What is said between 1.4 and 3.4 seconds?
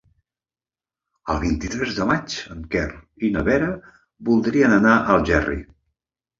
vint-i-tres de maig en Quer i